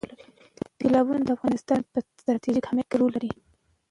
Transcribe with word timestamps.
تالابونه 0.79 1.21
د 1.23 1.29
افغانستان 1.37 1.79
په 1.91 1.99
ستراتیژیک 2.21 2.65
اهمیت 2.65 2.87
کې 2.91 2.97
رول 2.99 3.11
لري. 3.15 3.31